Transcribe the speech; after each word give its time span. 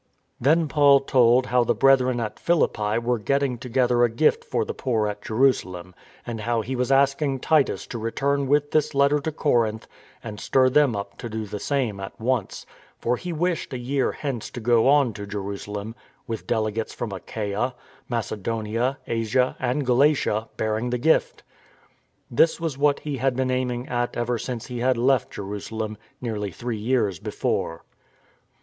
Then 0.39 0.67
Paul 0.67 1.01
told 1.01 1.45
how 1.45 1.63
the 1.63 1.75
Brethren 1.75 2.19
at 2.19 2.39
Philippi 2.39 2.97
were 2.97 3.19
getting 3.19 3.59
together 3.59 4.03
a 4.03 4.09
gift 4.09 4.43
for 4.43 4.65
the 4.65 4.73
poor 4.73 5.07
at 5.07 5.21
Jerusalem, 5.21 5.93
and 6.25 6.41
how 6.41 6.61
he 6.61 6.75
was 6.75 6.91
asking 6.91 7.41
Titus 7.41 7.85
to 7.85 7.99
return 7.99 8.47
with 8.47 8.71
this 8.71 8.95
letter 8.95 9.19
to 9.19 9.31
Corinth 9.31 9.85
and 10.23 10.39
stir 10.39 10.69
them 10.69 10.95
up 10.95 11.19
to 11.19 11.29
do 11.29 11.45
the 11.45 11.59
same 11.59 11.99
at 11.99 12.19
once; 12.19 12.65
for 12.97 13.15
he 13.15 13.31
wished 13.31 13.73
a 13.73 13.77
year 13.77 14.11
hence 14.13 14.49
to 14.49 14.59
go 14.59 14.87
on 14.89 15.13
to 15.13 15.27
Jerusalem 15.27 15.93
with 16.25 16.47
delegates 16.47 16.95
from 16.95 17.11
Achaia, 17.11 17.75
Macedonia, 18.09 18.97
Asia, 19.05 19.55
and 19.59 19.85
Galatia 19.85 20.49
bearing 20.57 20.89
the 20.89 20.97
gift. 20.97 21.43
This 22.31 22.59
was 22.59 22.75
what 22.75 23.01
he 23.01 23.17
had 23.17 23.35
been 23.35 23.51
aiming 23.51 23.87
at 23.87 24.17
ever 24.17 24.39
since 24.39 24.65
he 24.65 24.79
had 24.79 24.97
left 24.97 25.29
Jerusalem, 25.29 25.95
nearly 26.19 26.49
three 26.49 26.79
years 26.79 27.19
before. 27.19 27.83